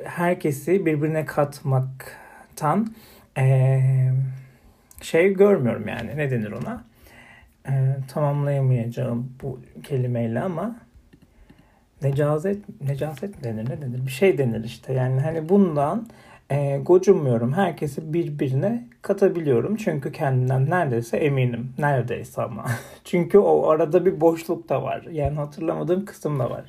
herkesi 0.06 0.86
birbirine 0.86 1.26
katmaktan 1.26 2.94
e, 3.38 3.82
şey 5.02 5.34
görmüyorum 5.34 5.88
yani. 5.88 6.18
Ne 6.18 6.32
denir 6.32 6.52
ona? 6.52 6.84
E, 7.68 7.72
tamamlayamayacağım 8.08 9.34
bu 9.42 9.60
kelimeyle 9.84 10.42
ama 10.42 10.76
necaset 12.02 12.82
necaset 12.82 13.38
mi 13.38 13.44
denir 13.44 13.70
ne 13.70 13.82
denir 13.82 14.06
bir 14.06 14.12
şey 14.12 14.38
denir 14.38 14.64
işte 14.64 14.94
yani 14.94 15.22
hani 15.22 15.50
bundan 15.50 16.08
e, 16.52 16.78
gocunmuyorum. 16.86 17.54
Herkesi 17.54 18.14
birbirine 18.14 18.88
katabiliyorum. 19.02 19.76
Çünkü 19.76 20.12
kendimden 20.12 20.70
neredeyse 20.70 21.18
eminim. 21.18 21.74
Neredeyse 21.78 22.42
ama. 22.42 22.66
Çünkü 23.04 23.38
o 23.38 23.70
arada 23.70 24.06
bir 24.06 24.22
boşluk 24.22 24.70
da 24.70 24.84
var. 24.84 25.02
Yani 25.12 25.36
hatırlamadığım 25.36 26.06
kısım 26.06 26.40
da 26.40 26.50
var. 26.50 26.66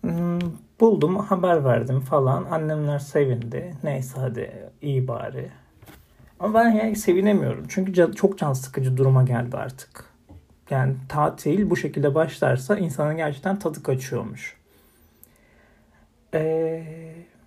Hmm, 0.00 0.38
buldum, 0.80 1.16
haber 1.16 1.64
verdim 1.64 2.00
falan. 2.00 2.44
Annemler 2.44 2.98
sevindi. 2.98 3.74
Neyse 3.84 4.20
hadi 4.20 4.70
iyi 4.82 5.08
bari. 5.08 5.50
Ama 6.40 6.54
ben 6.54 6.70
yani 6.70 6.96
sevinemiyorum. 6.96 7.64
Çünkü 7.68 8.14
çok 8.14 8.38
can 8.38 8.52
sıkıcı 8.52 8.96
duruma 8.96 9.22
geldi 9.22 9.56
artık. 9.56 10.04
Yani 10.70 10.94
tatil 11.08 11.70
bu 11.70 11.76
şekilde 11.76 12.14
başlarsa 12.14 12.78
insanın 12.78 13.16
gerçekten 13.16 13.58
tadı 13.58 13.82
kaçıyormuş. 13.82 14.56
Eee 16.34 17.37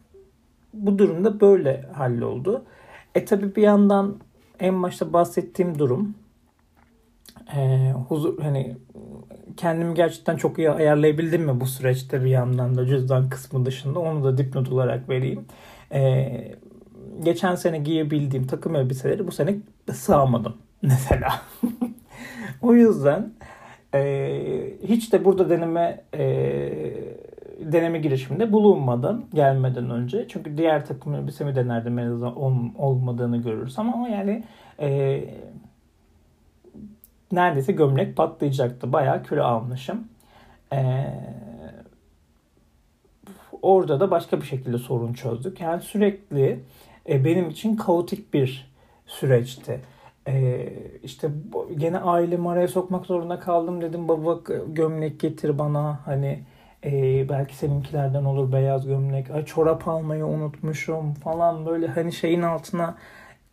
bu 0.73 0.99
durumda 0.99 1.39
böyle 1.39 1.85
halloldu. 1.93 2.65
E 3.15 3.25
tabi 3.25 3.55
bir 3.55 3.61
yandan 3.61 4.19
en 4.59 4.83
başta 4.83 5.13
bahsettiğim 5.13 5.79
durum 5.79 6.15
e, 7.55 7.91
huzur 8.09 8.41
hani 8.41 8.77
kendimi 9.57 9.93
gerçekten 9.93 10.35
çok 10.35 10.57
iyi 10.57 10.71
ayarlayabildim 10.71 11.43
mi 11.43 11.61
bu 11.61 11.65
süreçte 11.65 12.23
bir 12.23 12.29
yandan 12.29 12.75
da 12.75 12.85
cüzdan 12.85 13.29
kısmı 13.29 13.65
dışında 13.65 13.99
onu 13.99 14.23
da 14.23 14.37
dipnot 14.37 14.71
olarak 14.71 15.09
vereyim. 15.09 15.45
E, 15.93 16.31
geçen 17.23 17.55
sene 17.55 17.79
giyebildiğim 17.79 18.47
takım 18.47 18.75
elbiseleri 18.75 19.27
bu 19.27 19.31
sene 19.31 19.57
sığamadım 19.93 20.57
mesela. 20.81 21.41
o 22.61 22.73
yüzden 22.73 23.33
e, 23.95 24.73
hiç 24.87 25.13
de 25.13 25.25
burada 25.25 25.49
deneme 25.49 26.03
e, 26.13 26.23
deneme 27.61 27.99
girişiminde 27.99 28.51
bulunmadım 28.51 29.25
gelmeden 29.33 29.89
önce. 29.89 30.27
Çünkü 30.27 30.57
diğer 30.57 30.85
takım 30.85 31.15
elbisemi 31.15 31.55
denerdim 31.55 31.99
en 31.99 32.05
azından 32.05 32.35
olmadığını 32.79 33.37
görürsem 33.37 33.93
ama 33.93 34.09
yani 34.09 34.43
e, 34.79 35.23
neredeyse 37.31 37.71
gömlek 37.71 38.17
patlayacaktı. 38.17 38.93
Bayağı 38.93 39.23
kilo 39.23 39.43
almışım. 39.43 40.07
E, 40.73 41.05
orada 43.61 43.99
da 43.99 44.11
başka 44.11 44.41
bir 44.41 44.45
şekilde 44.45 44.77
sorun 44.77 45.13
çözdük. 45.13 45.61
Yani 45.61 45.81
sürekli 45.81 46.63
e, 47.09 47.25
benim 47.25 47.49
için 47.49 47.75
kaotik 47.75 48.33
bir 48.33 48.71
süreçti. 49.05 49.81
Ee, 50.27 50.73
işte 51.03 51.31
gene 51.77 51.97
ailemi 51.97 52.49
araya 52.49 52.67
sokmak 52.67 53.05
zorunda 53.05 53.39
kaldım 53.39 53.81
dedim 53.81 54.07
baba 54.07 54.39
gömlek 54.67 55.19
getir 55.19 55.59
bana 55.59 55.99
hani 56.05 56.39
ee, 56.85 57.29
belki 57.29 57.55
seninkilerden 57.55 58.23
olur 58.23 58.51
beyaz 58.51 58.87
gömlek. 58.87 59.31
Ay 59.31 59.45
çorap 59.45 59.87
almayı 59.87 60.25
unutmuşum 60.25 61.13
falan 61.13 61.65
böyle 61.65 61.87
hani 61.87 62.13
şeyin 62.13 62.41
altına 62.41 62.97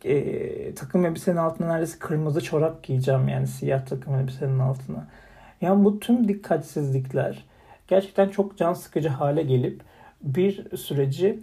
e, 0.03 0.75
takım 0.75 1.05
elbisenin 1.05 1.37
altına 1.37 1.67
neredeyse 1.67 1.99
kırmızı 1.99 2.41
çorap 2.41 2.83
giyeceğim 2.83 3.27
yani 3.27 3.47
siyah 3.47 3.85
takım 3.85 4.15
elbisenin 4.15 4.59
altına. 4.59 5.07
Yani 5.61 5.85
bu 5.85 5.99
tüm 5.99 6.27
dikkatsizlikler 6.27 7.45
gerçekten 7.87 8.29
çok 8.29 8.57
can 8.57 8.73
sıkıcı 8.73 9.09
hale 9.09 9.43
gelip 9.43 9.81
bir 10.21 10.77
süreci 10.77 11.39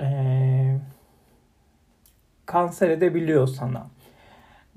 e, 0.00 0.78
kanser 2.46 2.90
edebiliyor 2.90 3.46
sana. 3.46 3.86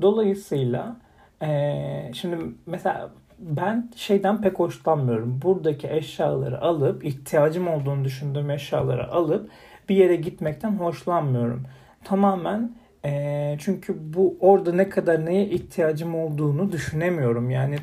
Dolayısıyla 0.02 0.96
e, 1.42 2.12
şimdi 2.14 2.38
mesela 2.66 3.12
ben 3.40 3.92
şeyden 3.96 4.42
pek 4.42 4.60
hoşlanmıyorum. 4.60 5.40
Buradaki 5.42 5.90
eşyaları 5.90 6.62
alıp 6.62 7.06
ihtiyacım 7.06 7.68
olduğunu 7.68 8.06
düşündüğüm 8.06 8.50
eşyaları 8.50 9.12
alıp 9.12 9.50
bir 9.90 9.96
yere 9.96 10.16
gitmekten 10.16 10.72
hoşlanmıyorum. 10.72 11.64
Tamamen 12.04 12.76
e, 13.06 13.56
çünkü 13.60 14.14
bu 14.14 14.38
orada 14.40 14.74
ne 14.74 14.90
kadar 14.90 15.26
neye 15.26 15.46
ihtiyacım 15.46 16.16
olduğunu 16.16 16.72
düşünemiyorum. 16.72 17.50
Yani 17.50 17.76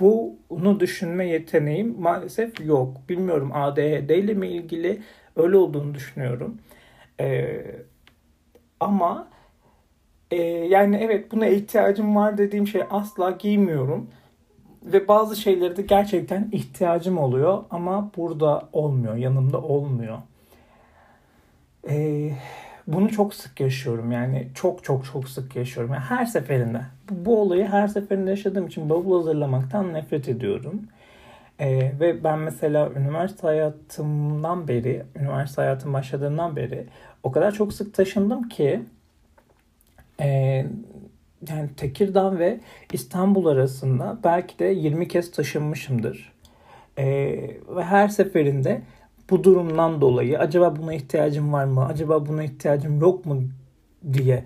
bunu 0.00 0.80
düşünme 0.80 1.26
yeteneğim 1.26 2.00
maalesef 2.00 2.66
yok. 2.66 2.96
Bilmiyorum 3.08 3.50
ADHD 3.54 4.10
ile 4.10 4.34
mi 4.34 4.48
ilgili 4.48 5.02
öyle 5.36 5.56
olduğunu 5.56 5.94
düşünüyorum. 5.94 6.58
E, 7.20 7.60
ama 8.80 9.28
e, 10.30 10.42
yani 10.42 10.96
evet 10.96 11.32
buna 11.32 11.46
ihtiyacım 11.46 12.16
var 12.16 12.38
dediğim 12.38 12.66
şey 12.66 12.82
asla 12.90 13.30
giymiyorum 13.30 14.10
ve 14.82 15.08
bazı 15.08 15.36
şeyleri 15.36 15.76
de 15.76 15.82
gerçekten 15.82 16.48
ihtiyacım 16.52 17.18
oluyor 17.18 17.64
ama 17.70 18.10
burada 18.16 18.68
olmuyor, 18.72 19.16
yanımda 19.16 19.60
olmuyor. 19.60 20.18
Ee, 21.88 22.32
bunu 22.86 23.10
çok 23.10 23.34
sık 23.34 23.60
yaşıyorum 23.60 24.12
yani 24.12 24.48
çok 24.54 24.84
çok 24.84 25.04
çok 25.04 25.28
sık 25.28 25.56
yaşıyorum. 25.56 25.92
Yani 25.94 26.04
her 26.04 26.24
seferinde 26.24 26.80
bu, 27.10 27.24
bu 27.24 27.40
olayı 27.40 27.66
her 27.66 27.88
seferinde 27.88 28.30
yaşadığım 28.30 28.66
için 28.66 28.90
bavul 28.90 29.18
hazırlamaktan 29.18 29.94
nefret 29.94 30.28
ediyorum. 30.28 30.82
Ee, 31.60 31.92
ve 32.00 32.24
ben 32.24 32.38
mesela 32.38 32.90
üniversite 32.90 33.46
hayatımdan 33.46 34.68
beri, 34.68 35.02
üniversite 35.16 35.62
hayatım 35.62 35.92
başladığından 35.92 36.56
beri 36.56 36.86
o 37.22 37.32
kadar 37.32 37.52
çok 37.52 37.72
sık 37.72 37.94
taşındım 37.94 38.48
ki 38.48 38.82
e, 40.20 40.66
yani 41.48 41.68
Tekirdağ 41.76 42.38
ve 42.38 42.60
İstanbul 42.92 43.46
arasında 43.46 44.18
belki 44.24 44.58
de 44.58 44.64
20 44.64 45.08
kez 45.08 45.30
taşınmışımdır. 45.30 46.32
Ee, 46.98 47.04
ve 47.76 47.84
her 47.84 48.08
seferinde 48.08 48.82
bu 49.30 49.44
durumdan 49.44 50.00
dolayı 50.00 50.38
acaba 50.38 50.76
buna 50.76 50.94
ihtiyacım 50.94 51.52
var 51.52 51.64
mı? 51.64 51.86
Acaba 51.86 52.26
buna 52.26 52.44
ihtiyacım 52.44 53.00
yok 53.00 53.26
mu 53.26 53.42
diye 54.12 54.44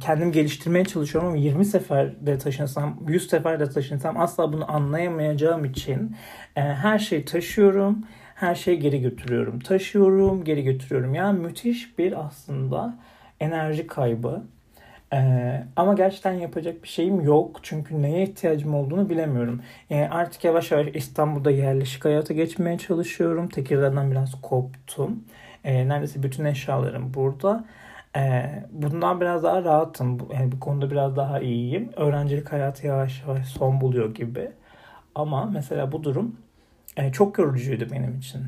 kendim 0.00 0.32
geliştirmeye 0.32 0.84
çalışıyorum 0.84 1.28
ama 1.28 1.38
20 1.38 1.64
seferde 1.64 2.38
taşınsam, 2.38 2.98
100 3.08 3.30
seferde 3.30 3.68
taşınsam 3.68 4.20
asla 4.20 4.52
bunu 4.52 4.72
anlayamayacağım 4.72 5.64
için 5.64 6.16
e, 6.56 6.60
her 6.60 6.98
şeyi 6.98 7.24
taşıyorum, 7.24 8.04
her 8.34 8.54
şeyi 8.54 8.78
geri 8.78 9.00
götürüyorum. 9.00 9.60
Taşıyorum, 9.60 10.44
geri 10.44 10.64
götürüyorum. 10.64 11.14
Yani 11.14 11.40
müthiş 11.40 11.98
bir 11.98 12.26
aslında 12.26 12.98
enerji 13.40 13.86
kaybı. 13.86 14.42
Ee, 15.12 15.64
ama 15.76 15.94
gerçekten 15.94 16.32
yapacak 16.32 16.82
bir 16.82 16.88
şeyim 16.88 17.20
yok. 17.20 17.60
Çünkü 17.62 18.02
neye 18.02 18.22
ihtiyacım 18.22 18.74
olduğunu 18.74 19.08
bilemiyorum. 19.08 19.62
Yani 19.90 20.08
artık 20.10 20.44
yavaş 20.44 20.70
yavaş 20.70 20.86
İstanbul'da 20.94 21.50
yerleşik 21.50 22.04
hayata 22.04 22.34
geçmeye 22.34 22.78
çalışıyorum. 22.78 23.48
Tekirdağ'dan 23.48 24.10
biraz 24.10 24.40
koptum. 24.42 25.24
Ee, 25.64 25.88
neredeyse 25.88 26.22
bütün 26.22 26.44
eşyalarım 26.44 27.14
burada. 27.14 27.64
Ee, 28.16 28.64
bundan 28.72 29.20
biraz 29.20 29.42
daha 29.42 29.64
rahatım. 29.64 30.18
Yani 30.34 30.52
bu 30.52 30.60
konuda 30.60 30.90
biraz 30.90 31.16
daha 31.16 31.40
iyiyim. 31.40 31.90
Öğrencilik 31.96 32.52
hayatı 32.52 32.86
yavaş 32.86 33.22
yavaş 33.22 33.46
son 33.48 33.80
buluyor 33.80 34.14
gibi. 34.14 34.50
Ama 35.14 35.44
mesela 35.44 35.92
bu 35.92 36.04
durum 36.04 36.36
e, 36.96 37.12
çok 37.12 37.38
yorucuydu 37.38 37.90
benim 37.92 38.18
için 38.18 38.42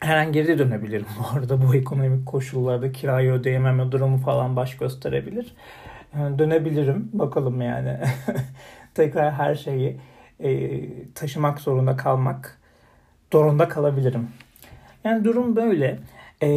her 0.00 0.16
an 0.16 0.32
geri 0.32 0.58
dönebilirim 0.58 1.06
bu 1.18 1.38
arada. 1.38 1.62
Bu 1.62 1.74
ekonomik 1.74 2.26
koşullarda 2.26 2.92
kirayı 2.92 3.32
ödeyememe 3.32 3.92
durumu 3.92 4.18
falan 4.18 4.56
baş 4.56 4.76
gösterebilir. 4.76 5.54
Yani 6.16 6.38
dönebilirim. 6.38 7.10
Bakalım 7.12 7.60
yani. 7.60 7.98
Tekrar 8.94 9.32
her 9.32 9.54
şeyi 9.54 10.00
e, 10.40 10.80
taşımak 11.12 11.60
zorunda 11.60 11.96
kalmak 11.96 12.60
zorunda 13.32 13.68
kalabilirim. 13.68 14.28
Yani 15.04 15.24
durum 15.24 15.56
böyle. 15.56 15.98
E, 16.42 16.48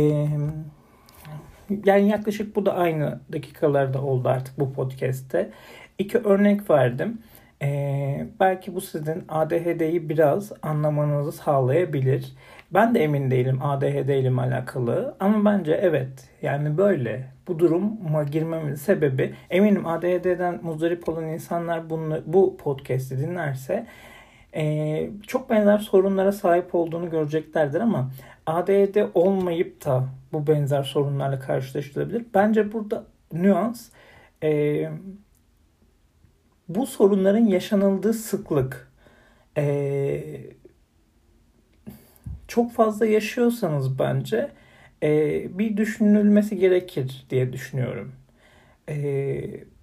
yani 1.86 2.10
yaklaşık 2.10 2.56
bu 2.56 2.66
da 2.66 2.76
aynı 2.76 3.20
dakikalarda 3.32 4.02
oldu 4.02 4.30
artık 4.30 4.60
bu 4.60 4.74
podcast'te. 4.74 5.52
İki 5.98 6.18
örnek 6.18 6.70
verdim. 6.70 7.22
Ee, 7.62 8.28
belki 8.40 8.76
bu 8.76 8.82
sizin 8.82 9.24
ADHD'yi 9.30 10.10
biraz 10.10 10.52
anlamanızı 10.62 11.32
sağlayabilir. 11.32 12.36
Ben 12.74 12.96
de 12.96 13.00
emin 13.04 13.32
değilim 13.32 13.60
ADHD 13.62 14.10
ile 14.10 14.42
alakalı 14.42 15.16
ama 15.20 15.52
bence 15.52 15.74
evet 15.74 16.30
yani 16.42 16.78
böyle 16.78 17.32
bu 17.48 17.60
duruma 17.60 18.24
girmemin 18.24 18.76
sebebi 18.76 19.36
eminim 19.50 19.88
ADHD'den 19.88 20.60
muzdarip 20.64 21.10
olan 21.10 21.28
insanlar 21.28 21.90
bunu, 21.90 22.22
bu 22.26 22.58
podcast'i 22.58 23.18
dinlerse 23.20 23.88
e, 24.56 25.10
çok 25.28 25.50
benzer 25.50 25.78
sorunlara 25.78 26.32
sahip 26.32 26.76
olduğunu 26.76 27.10
göreceklerdir 27.10 27.80
ama 27.80 28.12
ADHD 28.46 29.10
olmayıp 29.14 29.86
da 29.86 30.04
bu 30.34 30.48
benzer 30.48 30.84
sorunlarla 30.84 31.40
karşılaşılabilir. 31.40 32.26
Bence 32.34 32.74
burada 32.74 33.06
nüans 33.34 33.90
e, 34.44 34.90
bu 36.70 36.86
sorunların 36.86 37.46
yaşanıldığı 37.46 38.14
sıklık. 38.14 38.92
E, 39.58 40.58
çok 42.48 42.74
fazla 42.74 43.06
yaşıyorsanız 43.06 44.00
bence 44.00 44.52
e, 45.04 45.10
bir 45.60 45.78
düşünülmesi 45.78 46.58
gerekir 46.58 47.26
diye 47.30 47.54
düşünüyorum. 47.54 48.12
E, 48.90 48.96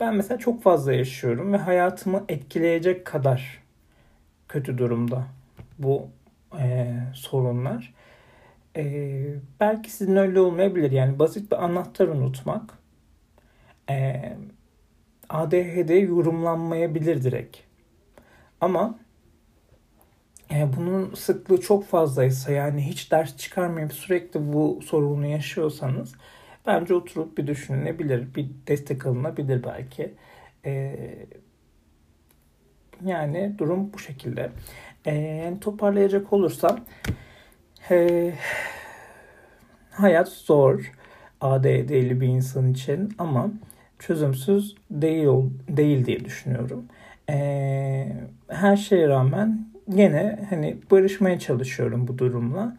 ben 0.00 0.14
mesela 0.14 0.38
çok 0.38 0.62
fazla 0.62 0.92
yaşıyorum 0.92 1.52
ve 1.52 1.56
hayatımı 1.56 2.24
etkileyecek 2.28 3.04
kadar 3.04 3.62
kötü 4.48 4.78
durumda 4.78 5.26
bu 5.78 6.08
e, 6.58 6.94
sorunlar. 7.14 7.94
Ee, 8.76 9.34
belki 9.60 9.90
sizin 9.90 10.16
öyle 10.16 10.40
olmayabilir. 10.40 10.90
Yani 10.90 11.18
basit 11.18 11.52
bir 11.52 11.64
anahtar 11.64 12.08
unutmak 12.08 12.78
e, 13.90 14.22
ADHD 15.28 15.90
yorumlanmayabilir 15.90 17.22
direkt. 17.22 17.56
Ama 18.60 18.98
e, 20.54 20.68
bunun 20.76 21.14
sıklığı 21.14 21.60
çok 21.60 21.86
fazlaysa 21.86 22.52
yani 22.52 22.86
hiç 22.86 23.12
ders 23.12 23.36
çıkarmayıp 23.36 23.92
sürekli 23.92 24.52
bu 24.52 24.80
sorunu 24.84 25.26
yaşıyorsanız 25.26 26.14
bence 26.66 26.94
oturup 26.94 27.38
bir 27.38 27.46
düşünülebilir. 27.46 28.34
Bir 28.34 28.46
destek 28.68 29.06
alınabilir 29.06 29.64
belki. 29.64 30.14
E, 30.64 30.96
yani 33.04 33.54
durum 33.58 33.92
bu 33.92 33.98
şekilde. 33.98 34.50
E, 35.04 35.14
yani 35.14 35.60
toparlayacak 35.60 36.32
olursam 36.32 36.80
hayat 39.90 40.28
zor 40.28 40.92
ADHD'li 41.40 42.20
bir 42.20 42.28
insan 42.28 42.72
için 42.72 43.14
ama 43.18 43.50
çözümsüz 43.98 44.76
değil 44.90 45.28
değil 45.68 46.06
diye 46.06 46.24
düşünüyorum. 46.24 46.84
E, 47.30 48.16
her 48.48 48.76
şeye 48.76 49.08
rağmen 49.08 49.73
gene 49.88 50.46
hani 50.50 50.76
barışmaya 50.90 51.38
çalışıyorum 51.38 52.08
bu 52.08 52.18
durumla. 52.18 52.76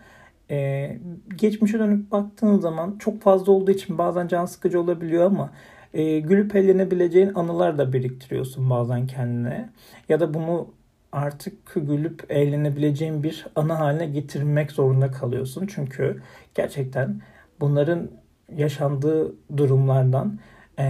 Ee, 0.51 0.99
geçmişe 1.35 1.79
dönüp 1.79 2.11
baktığın 2.11 2.59
zaman 2.59 2.95
çok 2.99 3.21
fazla 3.21 3.51
olduğu 3.51 3.71
için 3.71 3.97
bazen 3.97 4.27
can 4.27 4.45
sıkıcı 4.45 4.81
olabiliyor 4.81 5.25
ama 5.25 5.51
e, 5.93 6.19
gülüp 6.19 6.55
eğlenebileceğin 6.55 7.31
anılar 7.35 7.77
da 7.77 7.93
biriktiriyorsun 7.93 8.69
bazen 8.69 9.07
kendine. 9.07 9.69
Ya 10.09 10.19
da 10.19 10.33
bunu 10.33 10.67
artık 11.11 11.73
gülüp 11.75 12.25
eğlenebileceğin 12.29 13.23
bir 13.23 13.47
anı 13.55 13.73
haline 13.73 14.05
getirmek 14.05 14.71
zorunda 14.71 15.11
kalıyorsun. 15.11 15.67
Çünkü 15.75 16.21
gerçekten 16.55 17.21
bunların 17.59 18.09
yaşandığı 18.55 19.35
durumlardan 19.57 20.39
e, 20.79 20.83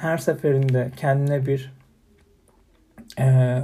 her 0.00 0.18
seferinde 0.18 0.90
kendine 0.96 1.46
bir 1.46 1.72
e, 3.18 3.58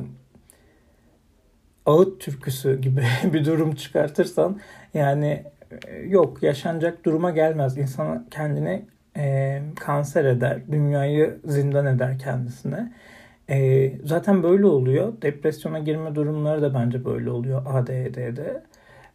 ağıt 1.87 2.21
türküsü 2.21 2.81
gibi 2.81 3.03
bir 3.33 3.45
durum 3.45 3.75
çıkartırsan 3.75 4.61
yani 4.95 5.45
e, 5.89 5.97
yok 5.97 6.43
yaşanacak 6.43 7.05
duruma 7.05 7.31
gelmez. 7.31 7.79
İnsan 7.79 8.27
kendini 8.31 8.85
e, 9.17 9.63
kanser 9.81 10.25
eder, 10.25 10.61
dünyayı 10.73 11.39
zindan 11.45 11.87
eder 11.87 12.19
kendisine. 12.19 12.93
E, 13.51 13.91
zaten 14.05 14.43
böyle 14.43 14.67
oluyor. 14.67 15.13
Depresyona 15.23 15.79
girme 15.79 16.15
durumları 16.15 16.63
da 16.63 16.75
bence 16.75 17.05
böyle 17.05 17.31
oluyor 17.31 17.63
ADHD'de 17.67 18.63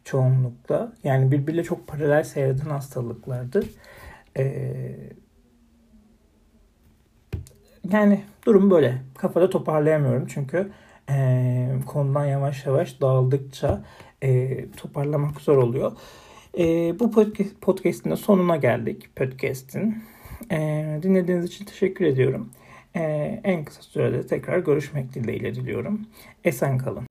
çoğunlukla. 0.03 0.93
Yani 1.03 1.31
birbiriyle 1.31 1.63
çok 1.63 1.87
paralel 1.87 2.23
seyreden 2.23 2.69
hastalıklardır. 2.69 3.65
E, 4.37 4.63
yani 7.91 8.23
durum 8.45 8.71
böyle. 8.71 8.97
Kafada 9.17 9.49
toparlayamıyorum 9.49 10.27
çünkü 10.27 10.71
e, 11.09 11.69
konudan 11.85 12.25
yavaş 12.25 12.65
yavaş 12.65 13.01
dağıldıkça 13.01 13.83
e, 14.23 14.65
toparlamak 14.71 15.41
zor 15.41 15.57
oluyor. 15.57 15.91
E, 16.57 16.63
bu 16.99 17.11
podcast, 17.11 17.61
podcast'in 17.61 18.11
de 18.11 18.15
sonuna 18.15 18.55
geldik. 18.55 19.15
Podcast'in. 19.15 20.03
E, 20.51 20.99
dinlediğiniz 21.03 21.45
için 21.45 21.65
teşekkür 21.65 22.05
ediyorum. 22.05 22.49
E, 22.95 23.01
en 23.43 23.65
kısa 23.65 23.81
sürede 23.81 24.27
tekrar 24.27 24.59
görüşmek 24.59 25.13
dileğiyle 25.13 25.55
diliyorum. 25.55 26.01
Esen 26.43 26.77
kalın. 26.77 27.05